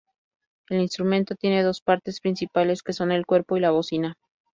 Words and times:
El 0.69 0.81
instrumento 0.81 1.35
tiene 1.35 1.61
dos 1.61 1.79
partes 1.79 2.21
principales, 2.21 2.81
que 2.81 2.91
son 2.91 3.11
el 3.11 3.27
cuerpo 3.27 3.55
y 3.55 3.59
la 3.59 3.69
bocina. 3.69 4.17